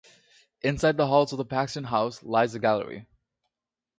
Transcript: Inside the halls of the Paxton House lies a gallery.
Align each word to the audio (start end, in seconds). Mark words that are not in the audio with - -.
Inside 0.63 0.97
the 0.97 1.05
halls 1.05 1.31
of 1.31 1.37
the 1.37 1.45
Paxton 1.45 1.83
House 1.83 2.23
lies 2.23 2.55
a 2.55 2.59
gallery. 2.59 3.05